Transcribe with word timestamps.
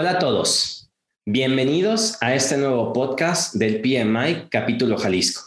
Hola 0.00 0.12
a 0.12 0.18
todos. 0.20 0.92
Bienvenidos 1.26 2.18
a 2.20 2.32
este 2.32 2.56
nuevo 2.56 2.92
podcast 2.92 3.56
del 3.56 3.80
PMI 3.80 4.46
Capítulo 4.48 4.96
Jalisco. 4.96 5.42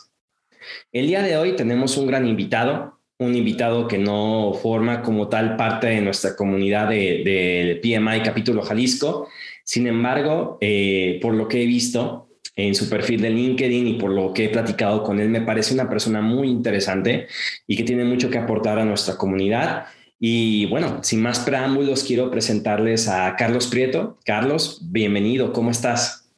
El 0.92 1.08
día 1.08 1.22
de 1.22 1.38
hoy 1.38 1.56
tenemos 1.56 1.96
un 1.96 2.06
gran 2.06 2.28
invitado, 2.28 3.00
un 3.18 3.34
invitado 3.34 3.88
que 3.88 3.98
no 3.98 4.52
forma 4.62 5.04
como 5.04 5.30
tal 5.30 5.56
parte 5.56 5.88
de 5.88 6.02
nuestra 6.02 6.36
comunidad 6.36 6.90
del 6.90 7.24
de, 7.24 7.80
PMI 7.82 8.24
Capítulo 8.24 8.62
Jalisco. 8.62 9.30
Sin 9.64 9.88
embargo, 9.88 10.58
eh, 10.60 11.18
por 11.22 11.34
lo 11.34 11.48
que 11.48 11.64
he 11.64 11.66
visto 11.66 12.28
en 12.58 12.76
su 12.76 12.90
perfil 12.90 13.22
de 13.22 13.30
LinkedIn 13.30 13.88
y 13.88 13.94
por 13.94 14.12
lo 14.12 14.34
que 14.34 14.44
he 14.44 14.50
platicado 14.50 15.02
con 15.02 15.22
él, 15.22 15.30
me 15.30 15.40
parece 15.40 15.74
una 15.74 15.90
persona 15.90 16.20
muy 16.20 16.50
interesante 16.50 17.28
y 17.68 17.78
que 17.78 17.84
tiene 17.84 18.04
mucho 18.04 18.30
que 18.30 18.38
aportar 18.38 18.80
a 18.80 18.84
nuestra 18.84 19.16
comunidad 19.16 19.86
y 20.24 20.68
bueno, 20.68 21.04
sin 21.04 21.20
más 21.20 21.40
preámbulos, 21.40 22.04
quiero 22.04 22.30
presentarles 22.30 23.08
a 23.08 23.36
Carlos 23.36 23.66
Prieto. 23.66 24.20
Carlos, 24.24 24.80
bienvenido, 24.92 25.52
¿cómo 25.52 25.72
estás? 25.72 26.32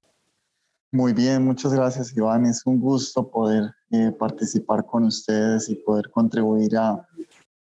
Muy 0.90 1.12
bien, 1.12 1.44
muchas 1.44 1.74
gracias 1.74 2.16
Iván. 2.16 2.46
Es 2.46 2.66
un 2.66 2.80
gusto 2.80 3.30
poder 3.30 3.74
eh, 3.92 4.14
participar 4.18 4.86
con 4.86 5.04
ustedes 5.04 5.68
y 5.68 5.76
poder 5.76 6.10
contribuir 6.12 6.78
a, 6.78 7.06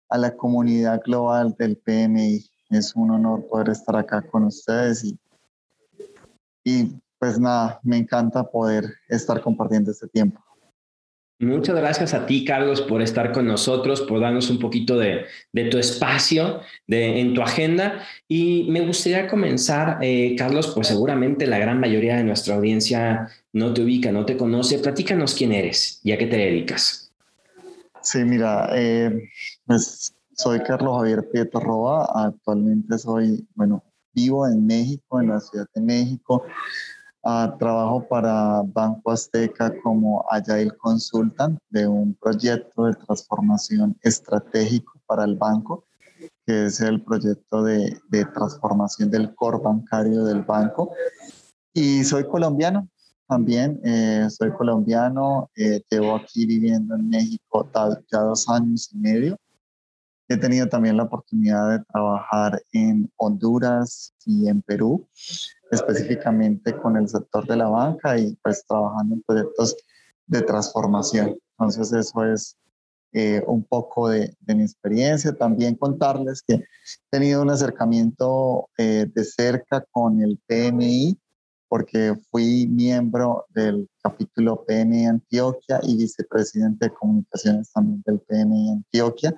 a, 0.08 0.16
la 0.16 0.36
comunidad 0.36 1.02
global 1.04 1.52
del 1.58 1.76
PMI. 1.78 2.48
Es 2.70 2.94
un 2.94 3.10
honor 3.10 3.48
poder 3.48 3.70
estar 3.70 3.96
acá 3.96 4.22
con 4.22 4.44
ustedes 4.44 5.02
y, 5.02 5.18
y 6.62 6.92
pues 7.18 7.40
nada, 7.40 7.80
me 7.82 7.96
encanta 7.96 8.44
poder 8.44 8.84
estar 9.08 9.42
compartiendo 9.42 9.90
este 9.90 10.06
tiempo. 10.06 10.40
Muchas 11.40 11.74
gracias 11.74 12.14
a 12.14 12.26
ti, 12.26 12.44
Carlos, 12.44 12.80
por 12.80 13.02
estar 13.02 13.32
con 13.32 13.46
nosotros, 13.46 14.02
por 14.02 14.20
darnos 14.20 14.50
un 14.50 14.60
poquito 14.60 14.96
de, 14.96 15.26
tu 15.70 15.78
espacio 15.78 16.60
en 16.86 17.34
tu 17.34 17.42
agenda. 17.42 18.02
Y 18.28 18.68
me 18.70 18.86
gustaría 18.86 19.26
comenzar, 19.26 19.98
eh, 20.00 20.36
Carlos, 20.38 20.72
pues 20.74 20.86
seguramente 20.86 21.46
la 21.48 21.58
gran 21.58 21.80
mayoría 21.80 22.16
de 22.16 22.24
nuestra 22.24 22.54
audiencia 22.54 23.28
no 23.52 23.74
te 23.74 23.82
ubica, 23.82 24.12
no 24.12 24.24
te 24.24 24.36
conoce. 24.36 24.78
Platícanos 24.78 25.34
quién 25.34 25.52
eres 25.52 26.00
y 26.04 26.12
a 26.12 26.18
qué 26.18 26.26
te 26.26 26.36
dedicas. 26.36 27.12
Sí, 28.00 28.22
mira, 28.24 28.70
eh, 28.72 29.28
pues 29.66 30.14
soy 30.34 30.60
Carlos 30.60 30.98
Javier 30.98 31.28
Pietro 31.32 31.58
Roa. 31.58 32.26
Actualmente 32.26 32.96
soy, 32.96 33.44
bueno, 33.54 33.82
vivo 34.12 34.46
en 34.46 34.66
México, 34.66 35.20
en 35.20 35.30
la 35.30 35.40
Ciudad 35.40 35.66
de 35.74 35.80
México. 35.80 36.44
Uh, 37.26 37.56
trabajo 37.56 38.06
para 38.06 38.60
Banco 38.66 39.10
Azteca 39.10 39.72
como 39.82 40.26
Agile 40.30 40.70
Consultant 40.76 41.58
de 41.70 41.88
un 41.88 42.14
proyecto 42.14 42.84
de 42.84 42.94
transformación 42.96 43.96
estratégico 44.02 45.00
para 45.06 45.24
el 45.24 45.34
banco, 45.34 45.86
que 46.46 46.66
es 46.66 46.82
el 46.82 47.02
proyecto 47.02 47.64
de, 47.64 47.98
de 48.10 48.26
transformación 48.26 49.10
del 49.10 49.34
core 49.34 49.56
bancario 49.56 50.22
del 50.24 50.42
banco. 50.42 50.92
Y 51.72 52.04
soy 52.04 52.24
colombiano 52.24 52.88
también, 53.26 53.80
eh, 53.84 54.28
soy 54.28 54.52
colombiano, 54.52 55.50
eh, 55.56 55.82
llevo 55.90 56.16
aquí 56.16 56.44
viviendo 56.44 56.94
en 56.94 57.08
México 57.08 57.66
ya 58.12 58.18
dos 58.18 58.48
años 58.50 58.90
y 58.92 58.98
medio. 58.98 59.38
He 60.28 60.36
tenido 60.36 60.68
también 60.68 60.98
la 60.98 61.04
oportunidad 61.04 61.70
de 61.70 61.84
trabajar 61.86 62.62
en 62.72 63.10
Honduras 63.16 64.12
y 64.26 64.46
en 64.46 64.60
Perú 64.60 65.06
específicamente 65.74 66.76
con 66.76 66.96
el 66.96 67.08
sector 67.08 67.46
de 67.46 67.56
la 67.56 67.68
banca 67.68 68.18
y 68.18 68.36
pues 68.42 68.64
trabajando 68.66 69.16
en 69.16 69.22
proyectos 69.22 69.76
de 70.26 70.42
transformación. 70.42 71.36
Entonces 71.58 71.92
eso 71.92 72.24
es 72.24 72.56
eh, 73.12 73.42
un 73.46 73.64
poco 73.64 74.08
de, 74.08 74.36
mi 74.46 74.62
experiencia. 74.62 75.32
También 75.32 75.76
contarles 75.76 76.42
que 76.42 76.54
he 76.54 76.64
tenido 77.10 77.42
un 77.42 77.50
acercamiento 77.50 78.68
eh, 78.78 79.06
de 79.14 79.24
cerca 79.24 79.84
con 79.90 80.20
el 80.22 80.38
PMI 80.46 81.18
porque 81.68 82.14
fui 82.30 82.68
miembro 82.68 83.46
del 83.48 83.88
capítulo 84.02 84.64
PMI 84.64 85.06
Antioquia 85.06 85.80
y 85.82 85.96
vicepresidente 85.96 86.86
de 86.86 86.94
comunicaciones 86.94 87.72
también 87.72 88.02
del 88.06 88.20
PMI 88.20 88.70
Antioquia 88.70 89.34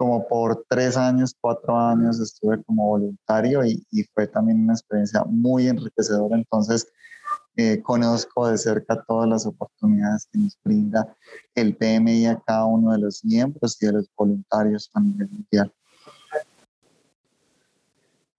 como 0.00 0.26
por 0.26 0.64
tres 0.66 0.96
años, 0.96 1.36
cuatro 1.38 1.78
años 1.78 2.18
estuve 2.20 2.64
como 2.64 2.86
voluntario 2.86 3.62
y, 3.66 3.84
fue 4.14 4.26
también 4.26 4.62
una 4.62 4.72
experiencia 4.72 5.22
muy 5.26 5.68
enriquecedora. 5.68 6.38
Entonces, 6.38 6.90
eh, 7.56 7.82
conozco 7.82 8.48
de 8.48 8.56
cerca 8.56 9.04
todas 9.06 9.28
las 9.28 9.44
oportunidades 9.44 10.26
que 10.32 10.38
nos 10.38 10.58
brinda 10.64 11.14
el 11.54 11.76
PMI 11.76 12.28
a 12.28 12.40
cada 12.46 12.64
uno 12.64 12.92
de 12.92 12.98
los 13.00 13.22
miembros 13.26 13.76
y 13.82 13.86
de 13.88 13.92
los 13.92 14.10
voluntarios 14.16 14.90
a 14.94 15.00
nivel 15.00 15.28
mundial. 15.28 15.70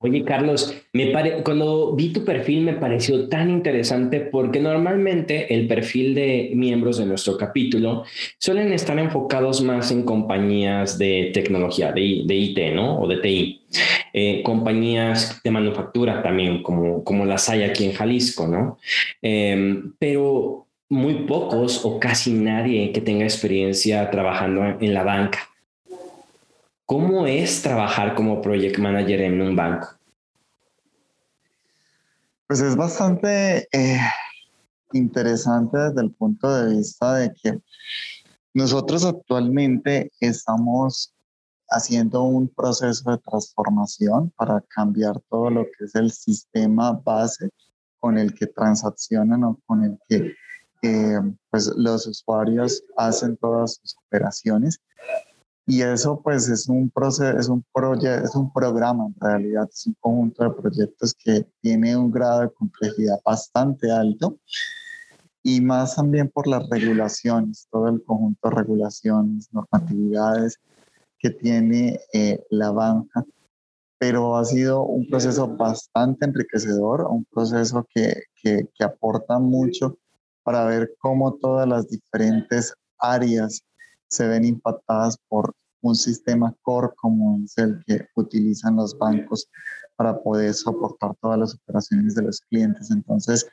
Oye, 0.03 0.23
Carlos, 0.23 0.75
me 0.93 1.13
cuando 1.43 1.95
vi 1.95 2.09
tu 2.09 2.25
perfil 2.25 2.63
me 2.63 2.73
pareció 2.73 3.29
tan 3.29 3.51
interesante 3.51 4.19
porque 4.19 4.59
normalmente 4.59 5.53
el 5.53 5.67
perfil 5.67 6.15
de 6.15 6.51
miembros 6.55 6.97
de 6.97 7.05
nuestro 7.05 7.37
capítulo 7.37 8.03
suelen 8.39 8.73
estar 8.73 8.97
enfocados 8.97 9.61
más 9.61 9.91
en 9.91 10.01
compañías 10.01 10.97
de 10.97 11.29
tecnología, 11.35 11.91
de, 11.91 12.01
IT, 12.01 12.73
¿no? 12.73 12.99
O 12.99 13.07
de 13.07 13.17
TI. 13.17 13.61
Eh, 14.11 14.41
compañías 14.43 15.39
de 15.43 15.51
manufactura 15.51 16.23
también, 16.23 16.63
como, 16.63 17.03
como 17.03 17.23
las 17.25 17.47
hay 17.49 17.61
aquí 17.61 17.85
en 17.85 17.93
Jalisco, 17.93 18.47
¿no? 18.47 18.79
Em, 19.21 19.93
pero 19.99 20.65
muy 20.89 21.13
pocos 21.27 21.85
o 21.85 21.99
casi 21.99 22.33
nadie 22.33 22.91
que 22.91 23.01
tenga 23.01 23.23
experiencia 23.23 24.09
trabajando 24.09 24.77
en 24.81 24.93
la 24.95 25.03
banca. 25.03 25.50
¿Cómo 26.91 27.25
es 27.25 27.61
trabajar 27.61 28.15
como 28.15 28.41
project 28.41 28.77
manager 28.77 29.21
en 29.21 29.41
un 29.41 29.55
banco? 29.55 29.87
Pues 32.47 32.59
es 32.59 32.75
bastante 32.75 33.65
eh, 33.71 33.97
interesante 34.91 35.77
desde 35.77 36.01
el 36.01 36.11
punto 36.11 36.53
de 36.53 36.75
vista 36.75 37.13
de 37.13 37.33
que 37.33 37.61
nosotros 38.53 39.05
actualmente 39.05 40.11
estamos 40.19 41.13
haciendo 41.69 42.23
un 42.23 42.49
proceso 42.49 43.09
de 43.09 43.19
transformación 43.19 44.29
para 44.35 44.59
cambiar 44.59 45.17
todo 45.29 45.49
lo 45.49 45.63
que 45.63 45.85
es 45.85 45.95
el 45.95 46.11
sistema 46.11 46.91
base 46.91 47.51
con 48.01 48.17
el 48.17 48.33
que 48.33 48.47
transaccionan 48.47 49.45
o 49.45 49.57
con 49.65 49.85
el 49.85 49.97
que 50.09 50.35
eh, 50.81 51.21
pues 51.49 51.71
los 51.77 52.05
usuarios 52.05 52.83
hacen 52.97 53.37
todas 53.37 53.75
sus 53.75 53.95
operaciones 53.95 54.81
y 55.65 55.81
eso 55.81 56.19
pues 56.21 56.49
es 56.49 56.67
un 56.67 56.89
proceso, 56.89 57.37
es 57.37 57.47
un 57.47 57.63
proyecto, 57.73 58.25
es 58.25 58.35
un 58.35 58.51
programa 58.51 59.05
en 59.07 59.15
realidad, 59.19 59.69
es 59.71 59.85
un 59.87 59.95
conjunto 59.99 60.43
de 60.43 60.49
proyectos 60.51 61.13
que 61.13 61.45
tiene 61.61 61.95
un 61.95 62.11
grado 62.11 62.41
de 62.41 62.51
complejidad 62.51 63.19
bastante 63.23 63.91
alto. 63.91 64.37
Y 65.43 65.59
más 65.61 65.95
también 65.95 66.29
por 66.29 66.47
las 66.47 66.69
regulaciones, 66.69 67.67
todo 67.71 67.89
el 67.89 68.03
conjunto 68.03 68.49
de 68.49 68.55
regulaciones, 68.55 69.49
normatividades 69.51 70.59
que 71.17 71.31
tiene 71.31 71.99
eh, 72.13 72.43
la 72.49 72.71
banca, 72.71 73.25
pero 73.97 74.37
ha 74.37 74.45
sido 74.45 74.83
un 74.83 75.07
proceso 75.07 75.47
bastante 75.47 76.25
enriquecedor, 76.25 77.07
un 77.09 77.25
proceso 77.25 77.87
que, 77.93 78.23
que, 78.35 78.67
que 78.73 78.83
aporta 78.83 79.39
mucho 79.39 79.97
para 80.43 80.65
ver 80.65 80.95
cómo 80.99 81.35
todas 81.35 81.67
las 81.67 81.87
diferentes 81.87 82.73
áreas 82.97 83.63
se 84.11 84.27
ven 84.27 84.45
impactadas 84.45 85.17
por 85.29 85.53
un 85.81 85.95
sistema 85.95 86.53
core 86.61 86.89
como 86.95 87.41
es 87.43 87.57
el 87.57 87.83
que 87.85 88.05
utilizan 88.15 88.75
los 88.75 88.95
bancos 88.97 89.49
para 89.95 90.21
poder 90.21 90.53
soportar 90.53 91.15
todas 91.21 91.39
las 91.39 91.55
operaciones 91.55 92.15
de 92.15 92.23
los 92.23 92.41
clientes. 92.41 92.91
Entonces, 92.91 93.47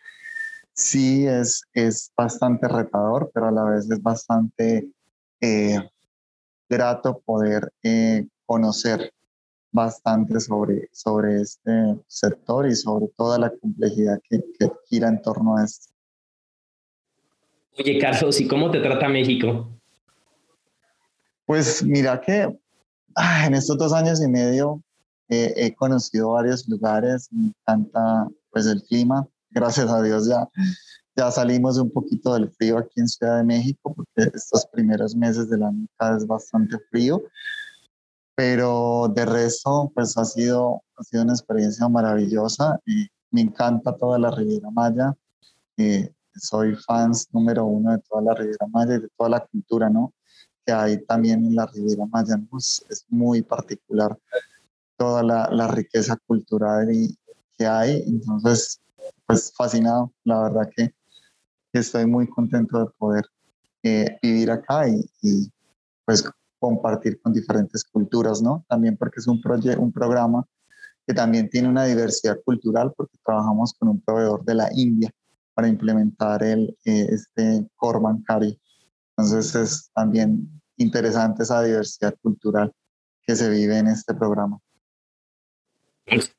sí 0.75 1.27
es, 1.27 1.63
es 1.73 2.13
bastante 2.17 2.69
retador, 2.69 3.31
pero 3.33 3.49
a 3.49 3.53
la 3.53 3.65
vez 3.65 3.91
es 3.91 4.03
bastante 4.03 4.91
eh, 5.41 5.79
grato 6.69 7.23
poder 7.25 7.73
eh, 7.83 8.27
conocer 8.45 9.13
bastante 9.71 10.41
sobre, 10.41 10.89
sobre 10.93 11.41
este 11.41 11.99
sector 12.07 12.67
y 12.67 12.75
sobre 12.75 13.09
toda 13.17 13.39
la 13.39 13.51
complejidad 13.51 14.21
que, 14.29 14.41
que 14.59 14.71
gira 14.87 15.09
en 15.09 15.23
torno 15.23 15.57
a 15.57 15.65
esto. 15.65 15.93
Oye, 17.79 17.99
Carlos, 17.99 18.41
¿y 18.41 18.49
cómo 18.49 18.71
te 18.71 18.81
trata 18.81 19.09
México? 19.09 19.78
Pues 21.49 21.83
mira 21.83 22.21
que 22.21 22.55
ah, 23.17 23.47
en 23.47 23.55
estos 23.55 23.79
dos 23.79 23.95
años 23.95 24.23
y 24.23 24.29
medio 24.29 24.83
eh, 25.31 25.55
he 25.57 25.75
conocido 25.75 26.33
varios 26.33 26.69
lugares, 26.69 27.33
me 27.33 27.47
encanta 27.47 28.29
pues 28.51 28.67
el 28.67 28.83
clima, 28.83 29.27
gracias 29.49 29.89
a 29.91 30.03
Dios 30.03 30.29
ya, 30.29 30.47
ya 31.17 31.31
salimos 31.31 31.79
un 31.79 31.91
poquito 31.91 32.35
del 32.35 32.51
frío 32.51 32.77
aquí 32.77 33.01
en 33.01 33.09
Ciudad 33.09 33.39
de 33.39 33.45
México, 33.45 33.95
porque 33.95 34.31
estos 34.37 34.67
primeros 34.67 35.17
meses 35.17 35.49
del 35.49 35.63
año 35.63 35.87
es 36.19 36.27
bastante 36.27 36.77
frío, 36.91 37.23
pero 38.35 39.11
de 39.17 39.25
resto 39.25 39.91
pues 39.95 40.19
ha 40.19 40.27
sido, 40.27 40.83
ha 40.97 41.03
sido 41.03 41.23
una 41.23 41.33
experiencia 41.33 41.89
maravillosa 41.89 42.79
me 43.31 43.41
encanta 43.41 43.97
toda 43.97 44.19
la 44.19 44.31
Riviera 44.31 44.71
Maya, 44.71 45.15
eh, 45.79 46.13
soy 46.35 46.77
fans 46.77 47.27
número 47.33 47.65
uno 47.65 47.93
de 47.93 48.01
toda 48.01 48.21
la 48.21 48.35
Riviera 48.35 48.67
Maya 48.67 48.97
y 48.97 49.01
de 49.01 49.09
toda 49.17 49.31
la 49.31 49.47
cultura, 49.47 49.89
¿no? 49.89 50.13
Que 50.69 50.73
hay 50.75 50.99
también 51.07 51.47
en 51.47 51.57
la 51.57 51.65
Riviera 51.65 52.05
Maya. 52.05 52.39
Es 52.91 53.07
muy 53.09 53.41
particular 53.41 54.19
toda 54.99 55.23
la, 55.23 55.49
la 55.51 55.67
riqueza 55.69 56.15
cultural 56.27 56.93
y 56.93 57.17
que 57.57 57.67
hay. 57.67 58.05
Entonces, 58.07 58.79
pues 59.25 59.51
fascinado, 59.57 60.13
la 60.25 60.43
verdad 60.43 60.71
que, 60.77 60.93
estoy 61.73 62.07
muy 62.07 62.27
contento 62.27 62.81
de 62.81 62.87
poder 62.99 63.25
eh, 63.85 64.19
vivir 64.21 64.51
acá 64.51 64.89
y, 64.89 65.09
y, 65.23 65.51
pues 66.05 66.25
compartir 66.59 67.21
con 67.23 67.33
diferentes 67.33 67.85
culturas, 67.85 68.43
¿no? 68.43 68.65
También 68.69 68.97
porque 68.97 69.21
es 69.21 69.29
un, 69.29 69.41
un 69.79 69.93
programa 69.93 70.45
que 71.07 71.15
también 71.15 71.49
tiene 71.49 71.69
una 71.69 71.85
diversidad 71.85 72.37
cultural 72.45 72.93
porque 72.97 73.17
trabajamos 73.25 73.73
con 73.75 73.91
un 73.91 74.01
proveedor 74.01 74.45
de 74.45 74.55
la 74.55 74.69
India 74.75 75.11
para 75.55 75.69
implementar 75.69 76.43
el, 76.43 76.77
eh, 76.85 77.07
este 77.11 77.67
core 77.77 78.01
bancario. 78.01 78.57
Entonces 79.19 79.55
es 79.57 79.91
también 79.93 80.49
interesante 80.77 81.43
esa 81.43 81.61
diversidad 81.65 82.15
cultural 82.23 82.73
que 83.27 83.35
se 83.35 83.51
vive 83.51 83.77
en 83.77 83.89
este 83.89 84.15
programa. 84.15 84.61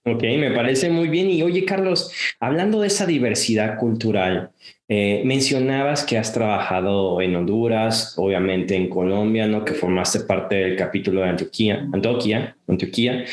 Ok, 0.06 0.24
me 0.24 0.52
parece 0.52 0.90
muy 0.90 1.10
bien. 1.10 1.30
Y 1.30 1.44
oye, 1.44 1.66
Carlos, 1.66 2.12
hablando 2.40 2.80
de 2.82 2.88
esa 2.88 3.06
diversidad 3.06 3.78
cultural, 3.78 4.52
eh, 4.88 5.22
mencionabas 5.26 6.06
que 6.06 6.18
has 6.18 6.34
trabajado 6.34 7.22
en 7.22 7.36
Honduras, 7.36 8.16
obviamente 8.18 8.76
en 8.76 8.90
Colombia, 8.90 9.46
¿no? 9.46 9.64
Que 9.64 9.74
formaste 9.74 10.22
parte 10.22 10.56
del 10.56 10.76
capítulo 10.78 11.22
de 11.22 11.30
Antioquía, 11.30 11.88
Antioquia, 11.94 12.56
Antioquia. 12.68 13.26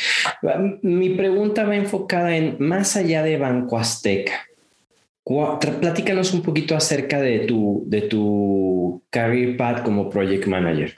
Mi 0.83 1.11
pregunta 1.11 1.65
va 1.65 1.77
enfocada 1.77 2.37
en 2.37 2.57
más 2.59 2.97
allá 2.97 3.23
de 3.23 3.39
Banco 3.39 3.79
Azteca. 3.79 4.45
Platícanos 5.27 6.33
un 6.35 6.43
poquito 6.43 6.77
acerca 6.77 7.21
de 7.21 7.41
tu, 7.47 7.83
de 7.89 8.03
tu 8.03 9.03
career 9.11 9.57
path 9.57 9.83
como 9.83 10.09
project 10.09 10.47
manager. 10.47 10.95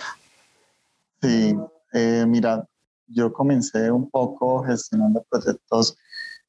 Sí, 1.23 1.57
eh, 1.95 2.27
mira, 2.29 2.69
yo 3.07 3.33
comencé 3.33 3.91
un 3.91 4.11
poco 4.11 4.63
gestionando 4.65 5.25
proyectos 5.31 5.97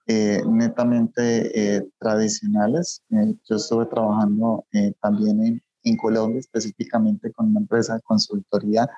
eh, 0.07 0.41
netamente 0.45 1.77
eh, 1.77 1.87
tradicionales. 1.99 3.01
Yo 3.09 3.55
estuve 3.55 3.85
trabajando 3.85 4.65
también 5.01 5.45
en, 5.45 5.63
en, 5.83 5.95
Colombia, 5.95 6.39
específicamente 6.41 7.31
con 7.31 7.47
una 7.47 7.61
empresa 7.61 7.95
de 7.95 8.01
consultoría 8.01 8.89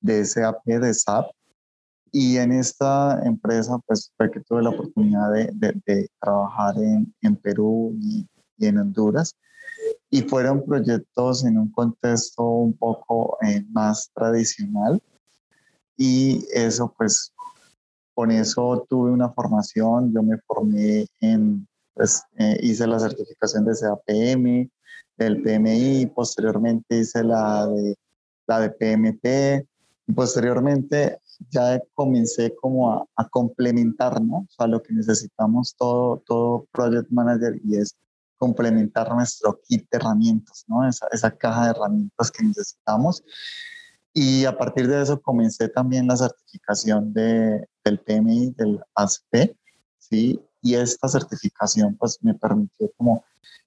de 0.00 0.22
SAP, 0.26 0.66
de 0.66 0.92
SAP. 0.92 1.30
Y 2.12 2.36
en 2.38 2.52
esta 2.52 3.20
empresa, 3.24 3.78
pues 3.86 4.12
fue 4.16 4.30
que 4.30 4.40
tuve 4.40 4.62
la 4.62 4.70
oportunidad 4.70 5.32
de, 5.32 5.50
de, 5.84 6.08
trabajar 6.20 6.76
en, 6.78 7.14
en 7.22 7.36
Perú 7.36 7.94
y, 8.00 8.26
y, 8.56 8.66
en 8.66 8.78
Honduras. 8.78 9.34
Y 10.10 10.22
fueron 10.22 10.64
proyectos 10.64 11.44
en 11.44 11.58
un 11.58 11.70
contexto 11.70 12.42
un 12.42 12.76
poco 12.76 13.38
más 13.70 14.10
tradicional. 14.14 15.00
Y 15.96 16.46
eso 16.52 16.94
pues 16.96 17.32
con 18.14 18.30
eso 18.30 18.84
tuve 18.88 19.12
una 19.12 19.30
formación, 19.30 20.12
yo 20.12 20.22
me 20.22 20.38
formé 20.38 21.06
en, 21.20 21.68
pues 21.94 22.22
eh, 22.36 22.58
hice 22.62 22.86
la 22.86 22.98
certificación 22.98 23.64
de 23.64 23.74
CAPM, 23.74 24.70
del 25.16 25.42
PMI, 25.42 26.06
posteriormente 26.06 26.98
hice 26.98 27.22
la 27.22 27.66
de, 27.68 27.96
la 28.46 28.60
de 28.60 28.70
PMP 28.70 29.68
posteriormente 30.14 31.20
ya 31.50 31.80
comencé 31.94 32.54
como 32.56 32.92
a, 32.92 33.06
a 33.16 33.28
complementar, 33.28 34.20
¿no? 34.20 34.38
O 34.38 34.46
sea, 34.48 34.66
lo 34.66 34.82
que 34.82 34.92
necesitamos 34.92 35.74
todo, 35.76 36.22
todo 36.26 36.66
project 36.72 37.10
manager 37.10 37.60
y 37.64 37.76
es 37.76 37.96
complementar 38.38 39.12
nuestro 39.14 39.60
kit 39.66 39.88
de 39.90 39.98
herramientas, 39.98 40.64
¿no? 40.68 40.88
Esa, 40.88 41.06
esa 41.12 41.30
caja 41.30 41.64
de 41.64 41.70
herramientas 41.70 42.30
que 42.30 42.44
necesitamos. 42.44 43.22
Y 44.14 44.44
a 44.44 44.56
partir 44.56 44.88
de 44.88 45.02
eso 45.02 45.20
comencé 45.20 45.68
también 45.68 46.06
la 46.06 46.16
certificación 46.16 47.12
de, 47.12 47.68
del 47.84 47.98
PMI, 48.00 48.54
del 48.56 48.80
ASP, 48.94 49.54
¿sí? 49.98 50.40
Y 50.62 50.74
esta 50.74 51.08
certificación 51.08 51.96
pues 51.96 52.18
me 52.22 52.34
permitió 52.34 52.90
como 52.96 53.24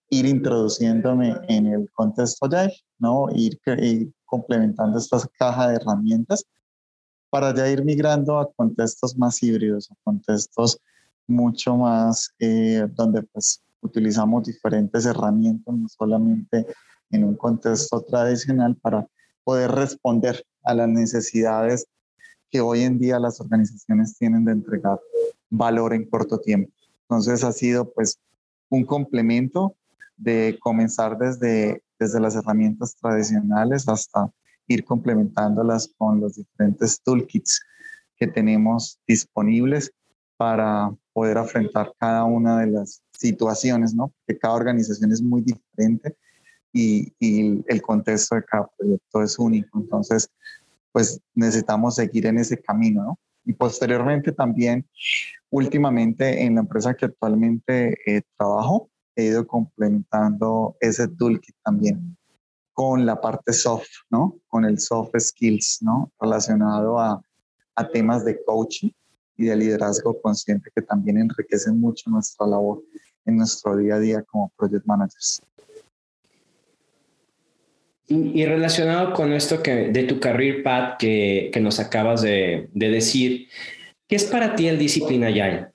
ir 0.10 0.26
introduciéndome 0.26 1.36
en 1.48 1.68
el 1.68 1.90
contexto 1.92 2.46
Agile, 2.46 2.74
¿no? 3.00 3.28
Ir, 3.34 3.60
ir 3.78 4.12
complementando 4.26 4.98
esta 4.98 5.20
caja 5.38 5.70
de 5.70 5.76
herramientas 5.76 6.46
para 7.31 7.56
ya 7.56 7.68
ir 7.69 7.83
migrando 7.83 8.38
a 8.39 8.51
contextos 8.51 9.18
más 9.18 9.42
híbridos, 9.42 9.89
a 9.89 9.95
contextos 10.04 10.78
mucho 11.28 11.78
más 11.78 12.30
eh, 12.39 12.86
donde 12.94 13.24
pues 13.24 13.63
utilizamos 13.80 14.44
diferentes 14.44 15.06
herramientas, 15.06 15.74
no 15.74 15.88
solamente 15.88 16.68
en 17.10 17.24
un 17.24 17.36
contexto 17.36 18.01
tradicional 18.01 18.75
para 18.75 19.07
poder 19.45 19.72
responder 19.72 20.44
a 20.63 20.74
las 20.74 20.89
necesidades 20.89 21.88
que 22.50 22.60
hoy 22.60 22.81
en 22.81 23.00
día 23.00 23.18
las 23.18 23.39
organizaciones 23.39 24.18
tienen 24.18 24.44
de 24.44 24.51
entregar 24.51 25.00
valor 25.50 25.94
en 25.94 26.10
corto 26.10 26.38
tiempo. 26.38 26.72
Entonces 27.04 27.45
ha 27.45 27.54
sido 27.54 27.89
pues 27.92 28.19
un 28.69 28.86
complemento 28.86 29.75
de 30.18 30.57
comenzar 30.62 31.18
desde, 31.18 31.81
desde 31.98 32.19
las 32.19 32.36
herramientas 32.36 32.95
tradicionales 32.95 33.88
hasta 33.88 34.30
ir 34.72 34.86
complementándolas 34.86 35.94
con 35.98 36.20
los 36.20 36.36
diferentes 36.36 37.02
toolkits 37.02 37.62
que 38.18 38.28
tenemos 38.28 39.00
disponibles 39.08 39.92
para 40.38 40.92
poder 41.14 41.38
afrontar 41.38 41.94
cada 42.00 42.24
una 42.24 42.60
de 42.60 42.68
las 42.68 43.04
situaciones, 43.12 43.94
¿no? 43.94 44.14
Porque 44.26 44.40
cada 44.40 44.56
organización 44.56 45.12
es 45.12 45.22
muy 45.22 45.42
diferente 45.42 46.16
y, 46.74 47.14
el 47.20 47.82
contexto 47.82 48.36
de 48.36 48.44
cada 48.44 48.68
proyecto 48.78 49.22
es 49.22 49.38
único. 49.38 49.80
Entonces, 49.80 50.30
pues 50.92 51.20
necesitamos 51.36 51.96
seguir 51.96 52.26
en 52.26 52.38
ese 52.38 52.62
camino, 52.62 53.04
¿no? 53.04 53.20
Y 53.46 53.54
posteriormente 53.54 54.32
también, 54.32 54.88
últimamente 55.50 56.44
en 56.44 56.56
la 56.56 56.62
empresa 56.62 56.94
que 56.94 57.06
actualmente 57.06 57.98
eh, 58.06 58.22
trabajo, 58.38 58.90
he 59.16 59.26
ido 59.26 59.46
complementando 59.46 60.76
ese 60.80 61.08
toolkit 61.08 61.56
también 61.64 62.18
con 62.74 63.06
la 63.06 63.20
parte 63.20 63.54
soft, 63.54 63.90
¿no? 64.10 64.38
Con 64.48 64.66
el 64.66 64.80
soft 64.80 65.12
skills, 65.20 65.80
¿no? 65.82 66.12
Relacionado 66.20 67.00
a, 67.00 67.22
a 67.75 67.90
temas 67.90 68.25
de 68.25 68.44
coaching 68.44 68.90
y 69.38 69.46
de 69.46 69.56
liderazgo 69.56 70.22
consciente 70.22 70.70
que 70.74 70.82
también 70.82 71.18
enriquecen 71.18 71.80
mucho 71.80 72.10
nuestra 72.10 72.48
labor 72.48 72.82
en 73.25 73.38
nuestro 73.38 73.75
día 73.78 73.96
a 73.96 74.00
día 74.00 74.24
como 74.24 74.51
project 74.58 74.86
managers. 74.86 75.42
Y, 78.08 78.46
relacionado 78.46 79.13
con 79.13 79.32
esto 79.32 79.63
que, 79.63 79.90
de 79.90 80.04
tu 80.04 80.20
career 80.20 80.63
path 80.63 80.98
que, 81.00 81.50
que 81.54 81.62
nos 81.62 81.80
acabas 81.80 82.22
de, 82.22 82.68
de, 82.74 82.90
decir, 82.90 83.48
¿qué 84.06 84.18
es 84.18 84.25
para 84.25 84.54
ti 84.54 84.68
el 84.68 84.78
disciplina 84.78 85.28
Agile? 85.28 85.68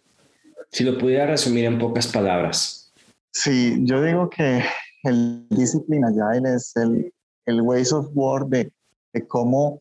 Si 0.71 0.85
lo 0.85 0.99
pudiera 0.99 1.27
resumir 1.27 1.65
en 1.65 1.79
pocas 1.79 2.07
palabras. 2.09 2.93
Sí, 3.31 3.79
yo 3.81 4.03
digo 4.03 4.29
que 4.29 4.63
el 5.07 5.47
disciplina 5.49 6.09
Agile 6.09 6.55
es 6.55 6.77
el, 6.77 7.13
el 7.47 7.61
ways 7.63 7.93
of 7.93 8.09
work 8.15 8.49
de, 8.49 8.73
de 9.13 9.27
cómo 9.27 9.81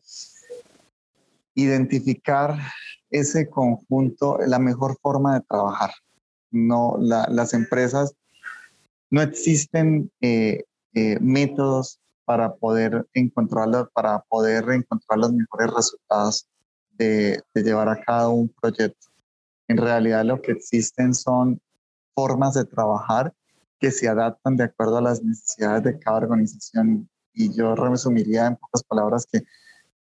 identificar 1.54 2.56
ese 3.10 3.48
conjunto, 3.48 4.38
la 4.46 4.58
mejor 4.58 4.96
forma 5.00 5.34
de 5.34 5.46
trabajar. 5.48 5.90
No, 6.50 6.96
la, 6.98 7.26
las 7.30 7.54
empresas 7.54 8.14
no 9.10 9.22
existen 9.22 10.10
eh, 10.20 10.64
eh, 10.94 11.18
métodos 11.20 12.00
para 12.24 12.54
poder 12.54 13.06
encontrar, 13.14 13.88
para 13.92 14.20
poder 14.28 14.68
encontrar 14.70 15.18
los 15.18 15.32
mejores 15.32 15.72
resultados 15.74 16.48
de, 16.90 17.42
de 17.54 17.62
llevar 17.62 17.88
a 17.88 18.02
cabo 18.02 18.34
un 18.34 18.48
proyecto. 18.48 19.08
En 19.68 19.76
realidad 19.76 20.24
lo 20.24 20.40
que 20.40 20.52
existen 20.52 21.14
son 21.14 21.60
formas 22.14 22.54
de 22.54 22.64
trabajar 22.64 23.32
que 23.78 23.90
se 23.90 24.08
adaptan 24.08 24.56
de 24.56 24.64
acuerdo 24.64 24.98
a 24.98 25.02
las 25.02 25.22
necesidades 25.22 25.82
de 25.84 25.98
cada 25.98 26.18
organización. 26.18 27.08
Y 27.32 27.54
yo 27.54 27.74
resumiría 27.74 28.46
en 28.46 28.56
pocas 28.56 28.82
palabras 28.82 29.26
que, 29.30 29.42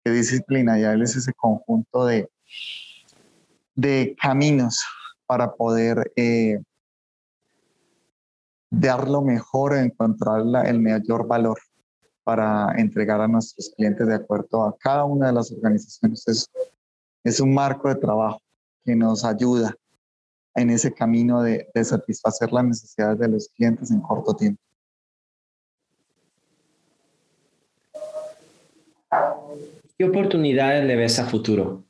disciplina 0.02 0.78
ya 0.78 0.94
es 0.94 1.14
ese 1.14 1.32
conjunto 1.34 2.06
de, 2.06 2.28
de 3.74 4.16
caminos 4.20 4.82
para 5.26 5.52
poder 5.52 6.10
eh, 6.16 6.58
dar 8.70 9.08
lo 9.08 9.22
mejor, 9.22 9.76
encontrar 9.76 10.42
el 10.66 10.80
mayor 10.80 11.28
valor 11.28 11.58
para 12.24 12.74
entregar 12.76 13.20
a 13.20 13.28
nuestros 13.28 13.72
clientes 13.76 14.06
de 14.06 14.14
acuerdo 14.14 14.64
a 14.64 14.76
cada 14.78 15.04
una 15.04 15.28
de 15.28 15.32
las 15.32 15.52
organizaciones. 15.52 16.26
Es, 16.28 16.50
es 17.24 17.40
un 17.40 17.52
marco 17.52 17.88
de 17.88 17.96
trabajo 17.96 18.40
que 18.84 18.96
nos 18.96 19.24
ayuda 19.24 19.74
en 20.60 20.70
ese 20.70 20.92
camino 20.92 21.42
de, 21.42 21.68
de 21.74 21.84
satisfacer 21.84 22.52
las 22.52 22.64
necesidades 22.64 23.18
de 23.18 23.28
los 23.28 23.48
clientes 23.48 23.90
en 23.90 24.00
corto 24.00 24.34
tiempo. 24.34 24.60
¿Qué 29.98 30.04
oportunidades 30.04 30.84
le 30.84 30.96
ves 30.96 31.18
a 31.18 31.26
futuro? 31.26 31.84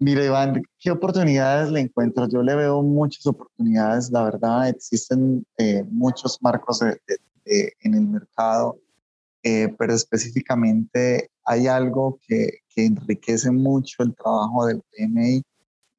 Mire, 0.00 0.26
Iván, 0.26 0.62
¿qué 0.78 0.92
oportunidades 0.92 1.70
le 1.72 1.80
encuentro? 1.80 2.28
Yo 2.28 2.40
le 2.40 2.54
veo 2.54 2.82
muchas 2.82 3.26
oportunidades, 3.26 4.10
la 4.12 4.22
verdad, 4.22 4.68
existen 4.68 5.44
eh, 5.58 5.84
muchos 5.90 6.40
marcos 6.40 6.78
de, 6.78 7.74
en 7.80 7.94
el 7.94 8.06
mercado, 8.06 8.78
eh, 9.42 9.74
pero 9.76 9.92
específicamente 9.92 11.30
hay 11.44 11.66
algo 11.66 12.20
que, 12.26 12.60
que, 12.68 12.84
enriquece 12.86 13.50
mucho 13.50 14.04
el 14.04 14.14
trabajo 14.14 14.66
del 14.66 14.80
PMI 14.92 15.42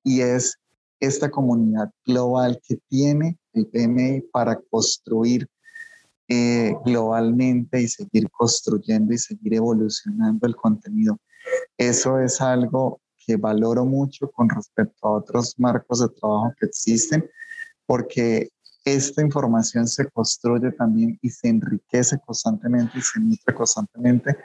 y 0.03 0.21
es 0.21 0.57
esta 0.99 1.29
comunidad 1.29 1.91
global 2.05 2.59
que 2.67 2.77
tiene 2.87 3.37
el 3.53 3.67
PMI 3.67 4.21
para 4.31 4.59
construir 4.69 5.47
eh, 6.27 6.75
globalmente 6.85 7.81
y 7.81 7.87
seguir 7.87 8.29
construyendo 8.29 9.13
y 9.13 9.17
seguir 9.17 9.55
evolucionando 9.55 10.45
el 10.45 10.55
contenido. 10.55 11.17
Eso 11.77 12.19
es 12.19 12.39
algo 12.41 13.01
que 13.25 13.35
valoro 13.35 13.85
mucho 13.85 14.29
con 14.31 14.49
respecto 14.49 15.07
a 15.07 15.11
otros 15.11 15.55
marcos 15.57 16.01
de 16.01 16.09
trabajo 16.09 16.53
que 16.59 16.67
existen, 16.67 17.29
porque 17.85 18.49
esta 18.85 19.21
información 19.21 19.87
se 19.87 20.09
construye 20.09 20.71
también 20.71 21.17
y 21.21 21.29
se 21.29 21.47
enriquece 21.47 22.19
constantemente 22.25 22.99
y 22.99 23.01
se 23.01 23.19
nutre 23.19 23.53
constantemente 23.53 24.37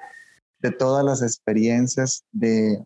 de 0.59 0.71
todas 0.71 1.05
las 1.05 1.23
experiencias 1.23 2.25
de 2.33 2.83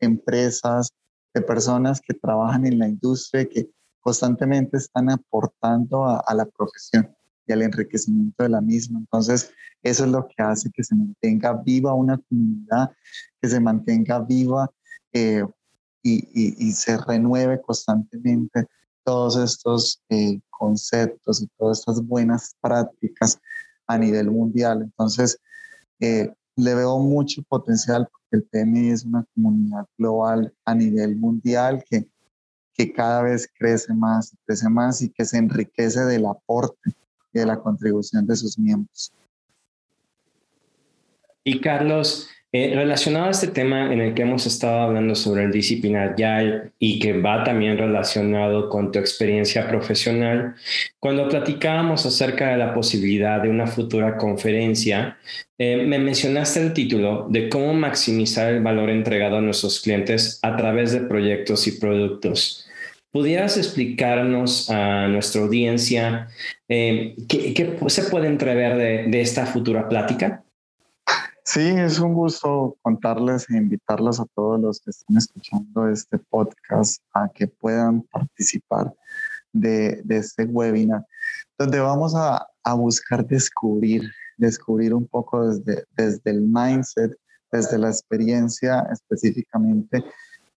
empresas, 0.00 0.90
de 1.38 1.46
personas 1.46 2.00
que 2.00 2.14
trabajan 2.14 2.66
en 2.66 2.78
la 2.78 2.88
industria, 2.88 3.48
que 3.48 3.70
constantemente 4.00 4.76
están 4.76 5.10
aportando 5.10 6.04
a, 6.04 6.34
la 6.34 6.46
profesión 6.46 7.14
y 7.46 7.52
al 7.52 7.62
enriquecimiento 7.62 8.42
de 8.42 8.48
la 8.48 8.60
misma. 8.60 8.98
Entonces, 8.98 9.52
eso 9.82 10.04
es 10.04 10.10
lo 10.10 10.26
que 10.26 10.42
hace 10.42 10.70
que 10.70 10.82
se 10.82 10.94
mantenga 10.94 11.52
viva 11.54 11.94
una 11.94 12.18
comunidad, 12.18 12.90
que 13.40 13.48
se 13.48 13.60
mantenga 13.60 14.20
viva 14.20 14.70
eh, 15.12 15.44
y, 16.02 16.72
se 16.72 16.96
renueve 16.96 17.60
constantemente 17.60 18.66
todos 19.04 19.36
estos 19.36 20.00
eh, 20.08 20.40
conceptos 20.48 21.42
y 21.42 21.46
todas 21.58 21.80
estas 21.80 22.02
buenas 22.02 22.54
prácticas 22.60 23.38
a 23.86 23.98
nivel 23.98 24.30
mundial. 24.30 24.82
Entonces, 24.82 25.38
eh, 26.00 26.32
le 26.56 26.74
veo 26.74 26.98
mucho 26.98 27.42
potencial 27.42 28.08
el 28.30 28.44
PMI 28.44 28.90
es 28.90 29.04
una 29.04 29.24
comunidad 29.34 29.86
global 29.96 30.52
a 30.64 30.74
nivel 30.74 31.16
mundial 31.16 31.84
que, 31.88 32.08
que 32.74 32.92
cada 32.92 33.22
vez 33.22 33.50
crece 33.58 33.94
más, 33.94 34.36
crece 34.44 34.68
más 34.68 35.02
y 35.02 35.10
que 35.10 35.24
se 35.24 35.38
enriquece 35.38 36.00
del 36.00 36.26
aporte 36.26 36.90
y 37.32 37.38
de 37.38 37.46
la 37.46 37.58
contribución 37.60 38.26
de 38.26 38.36
sus 38.36 38.58
miembros. 38.58 39.12
Y 41.44 41.60
Carlos, 41.60 42.28
eh, 42.50 42.72
relacionado 42.74 43.26
a 43.26 43.30
este 43.30 43.48
tema 43.48 43.92
en 43.92 44.00
el 44.00 44.14
que 44.14 44.22
hemos 44.22 44.46
estado 44.46 44.80
hablando 44.80 45.14
sobre 45.14 45.44
el 45.44 45.52
disciplinar 45.52 46.14
ya 46.16 46.70
y 46.78 46.98
que 46.98 47.20
va 47.20 47.44
también 47.44 47.76
relacionado 47.76 48.70
con 48.70 48.90
tu 48.90 48.98
experiencia 48.98 49.68
profesional, 49.68 50.54
cuando 50.98 51.28
platicábamos 51.28 52.06
acerca 52.06 52.48
de 52.48 52.56
la 52.56 52.72
posibilidad 52.72 53.42
de 53.42 53.50
una 53.50 53.66
futura 53.66 54.16
conferencia, 54.16 55.18
eh, 55.58 55.84
me 55.84 55.98
mencionaste 55.98 56.62
el 56.62 56.72
título 56.72 57.26
de 57.28 57.50
cómo 57.50 57.74
maximizar 57.74 58.50
el 58.50 58.62
valor 58.62 58.88
entregado 58.88 59.36
a 59.36 59.42
nuestros 59.42 59.80
clientes 59.80 60.38
a 60.42 60.56
través 60.56 60.92
de 60.92 61.00
proyectos 61.00 61.66
y 61.66 61.72
productos. 61.72 62.66
¿Pudieras 63.10 63.58
explicarnos 63.58 64.70
a 64.70 65.06
nuestra 65.08 65.42
audiencia 65.42 66.28
eh, 66.66 67.14
qué, 67.28 67.76
se 67.88 68.04
puede 68.04 68.28
entrever 68.28 69.10
de 69.10 69.20
esta 69.20 69.44
futura 69.44 69.86
plática? 69.86 70.44
Sí, 71.50 71.62
es 71.62 71.98
un 71.98 72.12
gusto 72.12 72.76
contarles 72.82 73.48
e 73.48 73.56
invitarlos 73.56 74.20
a 74.20 74.26
todos 74.34 74.60
los 74.60 74.80
que 74.80 74.90
están 74.90 75.16
escuchando 75.16 75.88
este 75.88 76.18
podcast 76.18 77.02
a 77.14 77.26
que 77.30 77.46
puedan 77.46 78.02
participar 78.02 78.94
de, 79.50 80.04
este 80.10 80.44
webinar, 80.44 81.06
donde 81.58 81.80
vamos 81.80 82.12
a, 82.14 82.46
buscar 82.76 83.26
descubrir, 83.26 84.02
descubrir 84.36 84.92
un 84.92 85.06
poco 85.06 85.48
desde, 85.48 85.86
desde 85.96 86.32
el 86.32 86.42
mindset, 86.42 87.16
desde 87.50 87.78
la 87.78 87.88
experiencia 87.88 88.86
específicamente 88.92 90.04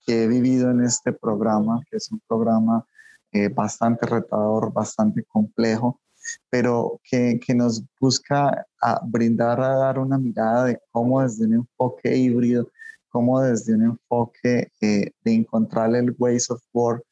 que 0.05 0.25
he 0.25 0.27
vivido 0.27 0.71
en 0.71 0.83
este 0.83 1.13
programa, 1.13 1.81
que 1.89 1.95
es 1.95 2.11
un 2.11 2.21
programa 2.27 2.85
eh, 3.31 3.47
bastante 3.47 4.05
retador, 4.07 4.73
bastante 4.73 5.23
complejo, 5.23 6.01
pero 6.49 6.99
que, 7.03 7.39
que 7.39 7.53
nos 7.53 7.83
busca 7.99 8.65
a 8.81 9.01
brindar, 9.05 9.61
a 9.61 9.75
dar 9.75 9.99
una 9.99 10.17
mirada 10.17 10.65
de 10.65 10.79
cómo 10.91 11.21
desde 11.21 11.45
un 11.45 11.53
enfoque 11.53 12.15
híbrido, 12.15 12.69
cómo 13.09 13.41
desde 13.41 13.75
un 13.75 13.83
enfoque 13.83 14.71
eh, 14.81 15.11
de 15.23 15.33
encontrar 15.33 15.95
el 15.95 16.15
ways 16.17 16.49
of 16.49 16.61
work 16.73 17.03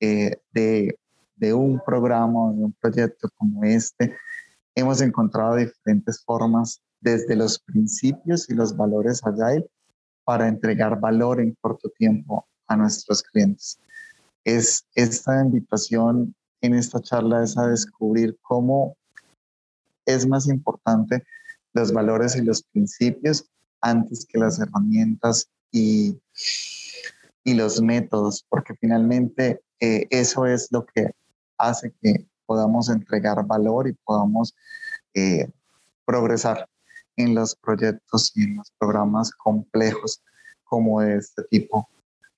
eh, 0.00 0.36
de, 0.52 0.98
de 1.36 1.54
un 1.54 1.80
programa, 1.84 2.52
de 2.52 2.64
un 2.64 2.72
proyecto 2.80 3.28
como 3.36 3.64
este, 3.64 4.16
hemos 4.74 5.00
encontrado 5.00 5.56
diferentes 5.56 6.22
formas 6.24 6.82
desde 7.00 7.34
los 7.34 7.58
principios 7.58 8.48
y 8.48 8.54
los 8.54 8.76
valores 8.76 9.22
Agile 9.24 9.66
para 10.24 10.48
entregar 10.48 11.00
valor 11.00 11.40
en 11.40 11.56
corto 11.60 11.88
tiempo 11.90 12.46
a 12.66 12.76
nuestros 12.76 13.22
clientes. 13.22 13.80
Es 14.44 14.86
esta 14.94 15.42
invitación 15.42 16.34
en 16.60 16.74
esta 16.74 17.00
charla 17.00 17.42
es 17.42 17.56
a 17.56 17.66
descubrir 17.66 18.36
cómo 18.42 18.96
es 20.06 20.26
más 20.26 20.46
importante 20.48 21.24
los 21.72 21.92
valores 21.92 22.36
y 22.36 22.42
los 22.42 22.62
principios 22.62 23.48
antes 23.80 24.26
que 24.26 24.38
las 24.38 24.58
herramientas 24.58 25.48
y, 25.72 26.18
y 27.44 27.54
los 27.54 27.80
métodos, 27.80 28.44
porque 28.48 28.74
finalmente 28.74 29.60
eh, 29.80 30.06
eso 30.10 30.46
es 30.46 30.68
lo 30.70 30.84
que 30.84 31.10
hace 31.56 31.92
que 32.02 32.26
podamos 32.46 32.88
entregar 32.88 33.46
valor 33.46 33.88
y 33.88 33.92
podamos 33.92 34.54
eh, 35.14 35.48
progresar 36.04 36.68
en 37.16 37.34
los 37.34 37.54
proyectos 37.54 38.32
y 38.34 38.44
en 38.44 38.56
los 38.56 38.72
programas 38.78 39.30
complejos 39.30 40.22
como 40.64 41.00
de 41.00 41.16
este 41.16 41.42
tipo 41.44 41.88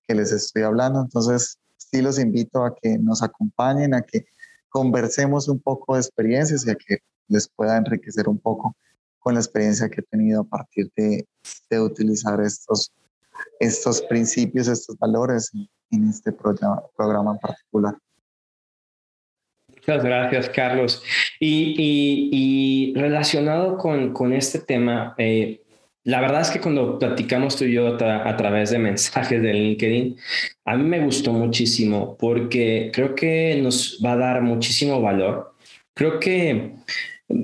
que 0.06 0.14
les 0.14 0.32
estoy 0.32 0.62
hablando. 0.62 1.00
Entonces, 1.00 1.58
sí 1.90 2.02
los 2.02 2.18
invito 2.18 2.64
a 2.64 2.74
que 2.74 2.98
nos 2.98 3.22
acompañen, 3.22 3.94
a 3.94 4.02
que 4.02 4.26
conversemos 4.68 5.48
un 5.48 5.60
poco 5.60 5.94
de 5.94 6.00
experiencias 6.00 6.66
y 6.66 6.70
a 6.70 6.74
que 6.74 6.98
les 7.28 7.48
pueda 7.48 7.76
enriquecer 7.76 8.28
un 8.28 8.38
poco 8.38 8.76
con 9.18 9.34
la 9.34 9.40
experiencia 9.40 9.88
que 9.88 10.00
he 10.00 10.04
tenido 10.04 10.42
a 10.42 10.44
partir 10.44 10.90
de, 10.96 11.26
de 11.70 11.80
utilizar 11.80 12.40
estos, 12.40 12.92
estos 13.60 14.02
principios, 14.02 14.68
estos 14.68 14.98
valores 14.98 15.52
en, 15.90 16.08
este 16.08 16.32
programa, 16.32 16.82
programa 16.96 17.32
en 17.32 17.38
particular. 17.38 17.96
Muchas 19.68 20.04
gracias, 20.04 20.48
Carlos. 20.50 21.02
Y, 21.40 21.74
y, 21.76 22.30
y 22.32 22.94
relacionado 22.94 23.78
con, 23.78 24.12
con, 24.12 24.32
este 24.32 24.60
tema, 24.60 25.14
eh, 25.18 25.60
la 26.04 26.20
verdad 26.20 26.40
es 26.40 26.50
que 26.50 26.60
cuando 26.60 26.98
platicamos 26.98 27.56
tú 27.56 27.64
y 27.64 27.72
yo 27.72 27.94
a, 27.94 28.36
través 28.36 28.70
de 28.70 28.78
mensajes 28.78 29.40
de 29.40 29.52
LinkedIn, 29.52 30.16
a 30.64 30.76
mí 30.76 30.84
me 30.84 31.04
gustó 31.04 31.32
muchísimo 31.32 32.16
porque 32.18 32.90
creo 32.92 33.14
que 33.14 33.60
nos 33.62 34.00
va 34.04 34.12
a 34.12 34.16
dar 34.16 34.42
muchísimo 34.42 35.00
valor. 35.00 35.54
Creo 35.94 36.18
que 36.18 36.72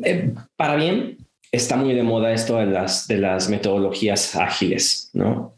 eh, 0.05 0.35
para 0.57 0.77
bien 0.77 1.19
está 1.53 1.77
muy 1.77 1.95
de 1.95 2.03
moda 2.03 2.33
esto 2.33 2.59
de 2.59 2.67
las, 2.67 3.07
de 3.07 3.19
las 3.19 3.49
metodologías 3.49 4.35
ágiles, 4.35 5.11
¿no? 5.13 5.55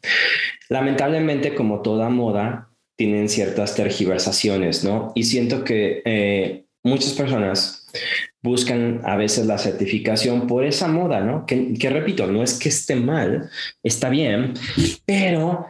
Lamentablemente, 0.69 1.54
como 1.54 1.80
toda 1.80 2.11
moda, 2.11 2.69
tienen 2.97 3.28
ciertas 3.30 3.75
tergiversaciones, 3.75 4.85
¿no? 4.85 5.12
Y 5.14 5.25
siento 5.25 5.64
que 5.64 6.02
eh, 6.04 6.64
muchas 6.83 7.14
personas 7.14 7.88
buscan 8.42 9.02
a 9.04 9.16
veces 9.16 9.47
la 9.47 9.59
certificación 9.59 10.47
por 10.47 10.64
esa 10.64 10.88
moda, 10.88 11.20
¿no? 11.20 11.44
Que, 11.47 11.90
repito, 11.90 12.26
no 12.26 12.42
es 12.42 12.59
que 12.59 12.70
esté 12.70 12.97
mal, 12.97 13.50
está 13.82 14.09
bien, 14.09 14.54
pero 15.04 15.66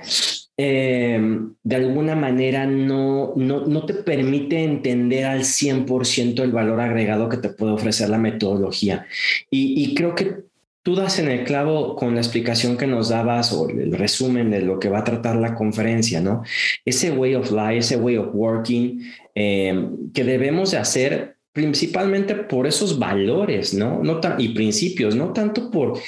em, 0.57 1.55
de 1.63 1.77
alguna 1.77 2.15
manera 2.15 2.67
no, 2.67 3.33
no, 3.37 3.87
te 3.87 3.95
permite 3.95 4.63
entender 4.63 5.25
al 5.25 5.41
100% 5.41 6.43
el 6.43 6.53
valor 6.53 6.81
agregado 6.81 7.29
que 7.29 7.39
te 7.39 7.49
puede 7.49 7.73
ofrecer 7.73 8.09
la 8.09 8.19
metodología. 8.19 9.07
Y, 9.51 9.95
creo 9.95 10.15
que 10.15 10.37
tú 10.83 10.95
das 10.95 11.19
en 11.19 11.29
el 11.29 11.45
clavo 11.45 11.97
con 11.97 12.15
la 12.15 12.21
explicación 12.21 12.77
que 12.77 12.87
nos 12.87 13.09
dabas 13.09 13.53
o 13.53 13.69
el 13.69 13.93
resumen 13.93 14.51
de 14.51 14.63
lo 14.63 14.79
que 14.79 14.89
va 14.89 15.01
a 15.01 15.05
tratar 15.05 15.37
la 15.37 15.55
conferencia, 15.55 16.21
¿no? 16.21 16.43
Ese 16.85 17.11
way 17.11 17.35
of 17.35 17.51
life, 17.51 17.79
ese 17.79 17.97
way 17.97 18.17
of 18.17 18.29
working 18.33 19.03
em, 19.35 20.13
que 20.13 20.25
debemos 20.25 20.71
de 20.71 20.79
hacer 20.79 21.40
principalmente 21.53 22.35
por 22.35 22.67
esos 22.67 22.99
valores, 22.99 23.75
¿no? 23.75 24.03
no 24.03 24.21
y 24.39 24.51
principios, 24.51 25.15
no 25.17 25.33
tanto 25.33 25.71
por 25.71 25.99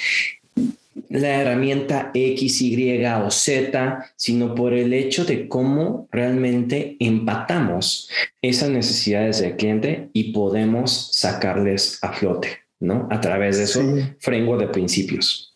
la 1.09 1.41
herramienta 1.41 2.11
X, 2.13 2.61
Y 2.61 3.05
o 3.05 3.31
Z, 3.31 4.05
sino 4.15 4.55
por 4.55 4.73
el 4.73 4.93
hecho 4.93 5.25
de 5.25 5.47
cómo 5.47 6.07
realmente 6.11 6.97
empatamos 6.99 8.09
esas 8.41 8.69
necesidades 8.69 9.39
del 9.41 9.55
cliente 9.55 10.09
y 10.13 10.31
podemos 10.31 11.09
sacarles 11.13 11.99
a 12.03 12.13
flote, 12.13 12.49
¿no? 12.79 13.07
A 13.11 13.19
través 13.19 13.57
de 13.57 13.63
eso, 13.63 13.81
framework 14.19 14.61
de 14.61 14.67
principios. 14.67 15.55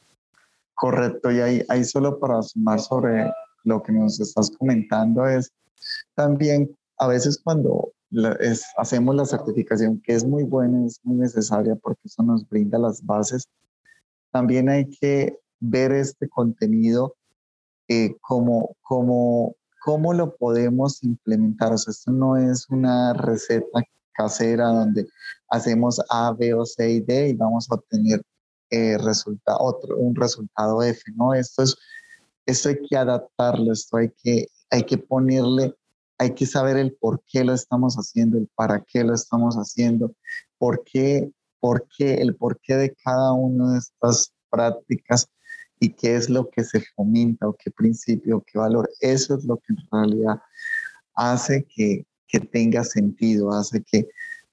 Correcto, 0.74 1.32
y 1.32 1.40
ahí, 1.40 1.62
ahí 1.70 1.84
solo 1.84 2.20
para 2.20 2.42
sumar 2.42 2.80
sobre 2.80 3.32
lo 3.64 3.82
que 3.82 3.92
nos 3.92 4.20
estás 4.20 4.52
comentando 4.52 5.28
es 5.28 5.52
también 6.16 6.70
a 6.98 7.08
veces 7.08 7.40
cuando 7.44 7.92
hacemos 8.78 9.16
la 9.16 9.26
certificación, 9.26 10.02
que 10.02 10.14
es 10.14 10.26
muy 10.26 10.44
buena, 10.44 10.86
es 10.86 11.00
muy 11.04 11.18
necesaria 11.18 11.76
porque 11.76 12.02
eso 12.06 12.24
nos 12.24 12.48
brinda 12.48 12.80
las 12.80 13.06
bases. 13.06 13.48
También 14.32 14.70
hay 14.70 14.90
que 14.90 15.38
ver 15.60 15.92
este 15.92 16.30
contenido 16.30 17.16
eh, 17.88 18.16
como, 18.22 18.76
como, 18.82 19.56
cómo 19.84 20.14
lo 20.14 20.36
podemos 20.36 21.04
implementar. 21.04 21.74
O 21.74 21.78
sea, 21.78 21.92
esto 21.92 22.12
no 22.12 22.38
es 22.38 22.70
una 22.70 23.14
receta 23.14 23.82
casera 24.14 24.68
donde 24.68 25.08
hacemos 25.50 26.02
A, 26.10 26.34
B 26.34 26.54
o 26.54 26.66
C 26.66 26.90
y 26.90 27.00
D 27.02 27.30
y 27.30 27.34
vamos 27.34 27.70
a 27.70 27.76
obtener 27.76 28.22
eh, 28.70 28.98
resultado, 28.98 29.60
otro, 29.62 29.98
un 29.98 30.16
resultado 30.16 30.82
F, 30.84 31.02
¿no? 31.16 31.34
Esto 31.34 31.64
es, 31.64 31.76
esto 32.46 32.70
hay 32.70 32.78
que 32.90 32.98
adaptarlo, 32.98 33.72
esto 33.72 33.98
hay 33.98 34.10
que, 34.22 34.48
hay 34.70 34.84
que 34.84 34.98
ponerle, 34.98 35.74
hay 36.18 36.34
que 36.34 36.46
saber 36.46 36.78
el 36.78 36.94
por 36.94 37.22
qué 37.28 37.44
lo 37.44 37.54
estamos 37.54 37.96
haciendo, 37.96 38.38
el 38.38 38.48
para 38.56 38.82
qué 38.82 39.04
lo 39.04 39.14
estamos 39.14 39.56
haciendo, 39.56 40.16
por 40.58 40.84
qué, 40.84 41.32
por 41.60 41.88
qué, 41.96 42.16
el 42.16 42.36
por 42.36 42.60
qué 42.60 42.76
de 42.76 42.96
cada 43.04 43.34
una 43.34 43.74
de 43.74 43.80
estas 43.80 44.34
prácticas 44.50 45.30
y 45.80 45.90
qué 45.90 46.16
es 46.16 46.30
lo 46.30 46.50
que 46.50 46.64
se 46.64 46.82
fomenta 46.96 47.48
o 47.48 47.54
qué 47.54 47.70
principio 47.70 48.44
qué 48.46 48.58
valor. 48.58 48.90
Eso 49.00 49.36
es 49.36 49.46
lo 49.46 49.58
que 49.58 49.74
en 49.74 49.78
realidad 49.92 50.42
hace 51.14 51.66
que, 51.66 52.06
que 52.28 52.40
tenga 52.40 52.84
sentido, 52.84 53.52
hace 53.52 53.84
que, 53.84 54.08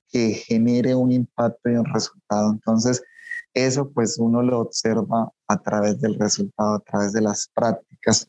que 0.09 0.35
genere 0.35 0.95
un 0.95 1.13
impacto 1.13 1.71
y 1.71 1.77
un 1.77 1.87
resultado. 1.87 2.53
Entonces, 2.53 3.03
eso 3.55 3.91
pues 3.91 4.19
uno 4.19 4.43
lo 4.43 4.61
observa 4.61 5.33
a 5.49 5.63
través 5.63 6.01
del 6.01 6.19
resultado, 6.19 6.75
a 6.75 6.81
través 6.81 7.13
de 7.13 7.23
las 7.23 7.49
prácticas 7.55 8.29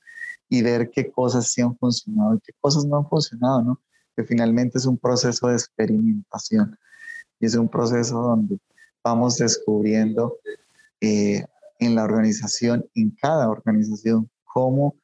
y 0.49 0.61
ver 0.61 0.89
qué 0.91 1.11
cosas 1.11 1.51
sí 1.51 1.61
han 1.61 1.77
funcionado 1.77 2.35
y 2.35 2.39
qué 2.39 2.53
cosas 2.59 2.85
no 2.85 2.97
han 2.97 3.09
funcionado, 3.09 3.61
¿no? 3.61 3.81
Que 4.15 4.23
finalmente 4.23 4.77
es 4.77 4.85
un 4.85 4.97
proceso 4.97 5.47
de 5.47 5.55
experimentación 5.55 6.77
y 7.39 7.45
es 7.45 7.55
un 7.55 7.67
proceso 7.67 8.21
donde 8.21 8.59
vamos 9.03 9.37
descubriendo 9.37 10.37
eh, 11.01 11.45
en 11.79 11.95
la 11.95 12.03
organización, 12.03 12.85
en 12.95 13.11
cada 13.11 13.49
organización, 13.49 14.29
cómo 14.45 14.95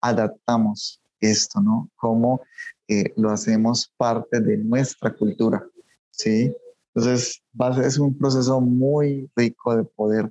adaptamos 0.00 1.00
esto, 1.20 1.60
¿no? 1.60 1.90
Cómo 1.96 2.40
eh, 2.86 3.12
lo 3.16 3.30
hacemos 3.30 3.92
parte 3.96 4.40
de 4.40 4.56
nuestra 4.58 5.14
cultura, 5.14 5.64
¿sí? 6.10 6.54
Entonces, 6.94 7.42
es 7.84 7.98
un 7.98 8.16
proceso 8.16 8.60
muy 8.60 9.30
rico 9.36 9.76
de 9.76 9.84
poder 9.84 10.30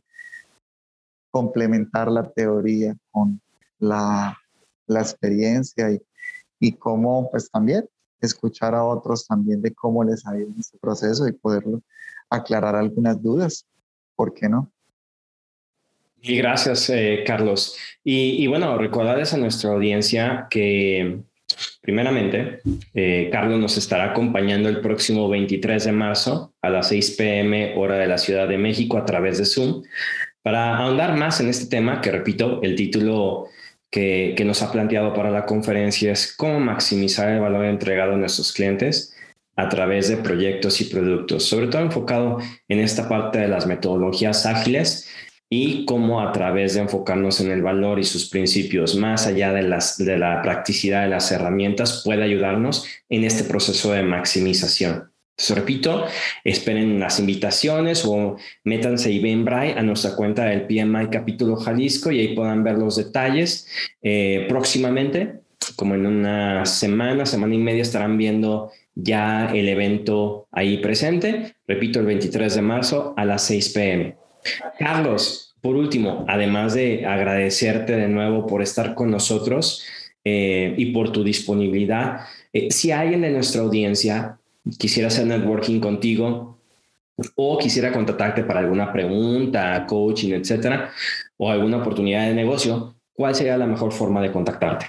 complementar 1.32 2.12
la 2.12 2.30
teoría 2.30 2.98
con 3.12 3.39
la, 3.79 4.38
la 4.88 5.01
experiencia 5.01 5.91
y, 5.91 6.01
y 6.60 6.74
cómo, 6.74 7.29
pues 7.29 7.50
también, 7.50 7.88
escuchar 8.22 8.74
a 8.74 8.84
otros 8.84 9.27
también 9.27 9.62
de 9.62 9.74
cómo 9.74 10.03
les 10.03 10.25
ha 10.25 10.38
ido 10.38 10.48
en 10.48 10.60
este 10.60 10.77
proceso 10.79 11.27
y 11.27 11.34
poderlo 11.34 11.81
aclarar 12.29 12.75
algunas 12.75 13.22
dudas. 13.22 13.65
¿Por 14.15 14.34
qué 14.34 14.50
no? 14.50 14.72
Y 16.22 16.38
gracias, 16.38 16.89
eh, 16.89 17.24
Carlos. 17.25 17.77
Y, 18.03 18.48
bueno, 18.48 18.77
recordarles 18.77 19.34
a 19.34 19.38
nuestra 19.38 19.72
audiencia 19.72 20.48
que, 20.50 21.22
primeramente, 21.81 22.60
eh, 22.93 23.29
Carlos 23.31 23.60
nos 23.60 23.77
estará 23.77 24.12
acompañando 24.12 24.67
el 24.67 24.81
próximo 24.81 25.29
23 25.29 25.86
de 25.86 25.91
marzo 25.91 26.53
a 26.62 26.69
las 26.69 26.89
6 26.89 27.12
pm 27.12 27.75
hora 27.77 27.98
de 27.98 28.07
la 28.07 28.17
Ciudad 28.17 28.48
de 28.48 28.57
México 28.57 28.98
a 28.98 29.05
través 29.05 29.38
de 29.38 29.46
Zoom 29.46 29.84
para 30.41 30.77
ahondar 30.77 31.15
más 31.17 31.39
en 31.39 31.50
este 31.50 31.67
tema, 31.67 32.01
que 32.01 32.12
repito, 32.12 32.62
el 32.63 32.75
título 32.75 33.48
que, 33.91 34.35
nos 34.45 34.61
ha 34.61 34.71
planteado 34.71 35.13
para 35.13 35.31
la 35.31 35.45
conferencia 35.45 36.11
es 36.11 36.35
cómo 36.35 36.59
maximizar 36.59 37.29
el 37.29 37.39
valor 37.39 37.65
entregado 37.65 38.13
a 38.13 38.17
nuestros 38.17 38.51
clientes 38.51 39.13
a 39.55 39.69
través 39.69 40.07
de 40.07 40.17
proyectos 40.17 40.81
y 40.81 40.85
productos, 40.85 41.45
sobre 41.45 41.67
todo 41.67 41.81
enfocado 41.81 42.37
en 42.67 42.79
esta 42.79 43.09
parte 43.09 43.39
de 43.39 43.47
las 43.47 43.65
metodologías 43.65 44.45
ágiles 44.45 45.09
y 45.50 45.85
cómo 45.85 46.21
a 46.21 46.31
través 46.31 46.73
de 46.73 46.81
enfocarnos 46.81 47.39
en 47.39 47.51
el 47.51 47.61
valor 47.61 48.00
y 48.00 48.03
sus 48.03 48.29
principios, 48.29 48.95
más 48.95 49.25
allá 49.27 49.53
de, 49.53 49.63
las, 49.63 49.97
de 49.97 50.17
la 50.17 50.41
practicidad 50.41 51.03
de 51.03 51.09
las 51.09 51.31
herramientas, 51.31 52.01
puede 52.03 52.23
ayudarnos 52.23 52.85
en 53.09 53.23
este 53.23 53.45
proceso 53.45 53.93
de 53.93 54.03
maximización. 54.03 55.11
Entonces, 55.39 55.55
repito, 55.55 56.05
esperen 56.43 57.00
las 57.00 57.19
invitaciones 57.19 58.03
o 58.07 58.37
métanse 58.63 59.11
y 59.11 59.19
ven 59.19 59.47
a 59.47 59.83
nuestra 59.83 60.15
cuenta 60.15 60.45
del 60.45 60.63
PMI 60.65 61.09
Capítulo 61.11 61.57
Jalisco 61.57 62.11
y 62.11 62.19
ahí 62.19 62.35
puedan 62.35 62.63
ver 62.63 62.79
los 62.79 62.95
detalles. 62.95 63.67
Eh, 64.01 64.47
próximamente, 64.50 65.41
como 65.75 65.93
en 65.93 66.07
una 66.07 66.65
semana, 66.65 67.27
semana 67.27 67.53
y 67.53 67.59
media, 67.59 67.83
estarán 67.83 68.17
viendo 68.17 68.71
ya 68.95 69.51
el 69.53 69.69
evento 69.69 70.47
ahí 70.51 70.77
presente. 70.77 71.53
Repito, 71.67 72.00
el 72.00 72.07
23 72.07 72.55
de 72.55 72.61
marzo 72.63 73.13
a 73.15 73.23
las 73.23 73.43
6 73.43 73.69
pm. 73.69 74.17
Carlos, 74.79 75.55
por 75.61 75.75
último, 75.75 76.25
además 76.27 76.73
de 76.73 77.05
agradecerte 77.05 77.95
de 77.95 78.07
nuevo 78.07 78.47
por 78.47 78.63
estar 78.63 78.95
con 78.95 79.11
nosotros 79.11 79.83
eh, 80.23 80.73
y 80.77 80.87
por 80.87 81.11
tu 81.11 81.23
disponibilidad, 81.23 82.21
eh, 82.53 82.71
si 82.71 82.91
alguien 82.91 83.21
de 83.21 83.29
nuestra 83.29 83.61
audiencia 83.61 84.39
quisiera 84.77 85.08
hacer 85.08 85.25
networking 85.25 85.80
contigo 85.80 86.58
o 87.36 87.58
quisiera 87.58 87.92
contactarte 87.92 88.44
para 88.44 88.60
alguna 88.60 88.92
pregunta, 88.92 89.86
coaching, 89.88 90.34
etcétera, 90.34 90.92
o 91.38 91.50
alguna 91.50 91.77
oportunidad 91.77 92.27
de 92.27 92.36
negocio, 92.36 92.96
¿cuál 93.14 93.34
sería 93.34 93.58
la 93.58 93.66
mejor 93.66 93.92
forma 93.92 94.22
de 94.22 94.32
contactarte? 94.32 94.86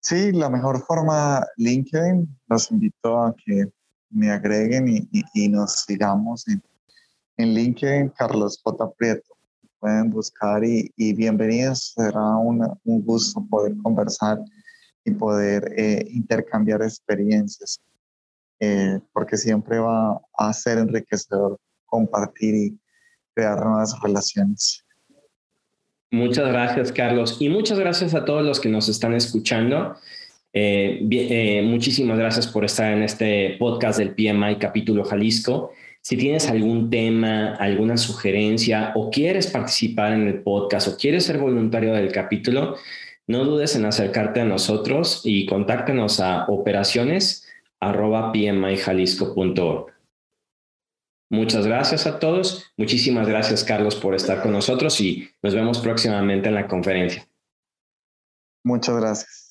Sí, 0.00 0.32
la 0.32 0.50
mejor 0.50 0.84
forma, 0.84 1.46
LinkedIn. 1.56 2.28
Los 2.48 2.70
invito 2.70 3.18
a 3.18 3.34
que 3.34 3.64
me 4.10 4.30
agreguen 4.30 4.88
y, 4.88 5.08
y 5.32 5.48
nos 5.48 5.84
sigamos 5.86 6.46
en 6.48 6.62
en 7.36 7.54
LinkedIn 7.54 8.10
Carlos 8.10 8.60
J. 8.62 8.92
Prieto. 8.92 9.36
Pueden 9.80 10.10
buscar 10.10 10.64
y, 10.64 10.90
bienvenidos. 11.14 11.92
Será 11.94 12.36
un 12.36 13.04
gusto 13.04 13.44
poder 13.50 13.76
conversar 13.82 14.38
y 15.04 15.10
poder 15.10 15.72
eh, 15.76 16.06
intercambiar 16.10 16.82
experiencias, 16.82 17.80
eh, 18.60 19.00
porque 19.12 19.36
siempre 19.36 19.78
va 19.78 20.20
a 20.38 20.52
ser 20.52 20.78
enriquecedor 20.78 21.58
compartir 21.86 22.54
y 22.54 22.78
crear 23.34 23.64
nuevas 23.64 23.98
relaciones. 24.02 24.84
Muchas 26.10 26.48
gracias, 26.48 26.92
Carlos. 26.92 27.38
Y 27.40 27.48
muchas 27.48 27.78
gracias 27.78 28.14
a 28.14 28.24
todos 28.24 28.44
los 28.44 28.60
que 28.60 28.68
nos 28.68 28.88
están 28.88 29.14
escuchando. 29.14 29.96
Eh, 30.52 31.62
muchísimas 31.64 32.16
gracias 32.16 32.46
por 32.46 32.64
estar 32.64 32.92
en 32.92 33.02
este 33.02 33.56
podcast 33.58 33.98
del 33.98 34.14
PMI 34.14 34.56
Capítulo 34.60 35.04
Jalisco. 35.04 35.72
Si 36.00 36.16
tienes 36.16 36.48
algún 36.48 36.90
tema, 36.90 37.54
alguna 37.56 37.96
sugerencia 37.96 38.92
o 38.94 39.10
quieres 39.10 39.48
participar 39.48 40.12
en 40.12 40.28
el 40.28 40.42
podcast 40.42 40.86
o 40.86 40.96
quieres 40.96 41.24
ser 41.24 41.38
voluntario 41.38 41.94
del 41.94 42.12
capítulo, 42.12 42.76
no 43.26 43.44
dudes 43.44 43.74
en 43.74 43.86
acercarte 43.86 44.40
a 44.40 44.44
nosotros 44.44 45.22
y 45.24 45.46
contáctanos 45.46 46.20
a 46.20 46.44
operaciones.pmijalisco.org. 47.80 49.94
Muchas 51.30 51.66
gracias 51.66 52.06
a 52.06 52.18
todos. 52.18 52.72
Muchísimas 52.76 53.28
gracias, 53.28 53.64
Carlos, 53.64 53.96
por 53.96 54.14
estar 54.14 54.42
con 54.42 54.52
nosotros 54.52 55.00
y 55.00 55.30
nos 55.42 55.54
vemos 55.54 55.80
próximamente 55.80 56.48
en 56.48 56.54
la 56.54 56.68
conferencia. 56.68 57.26
Muchas 58.64 58.96
gracias. 58.96 59.43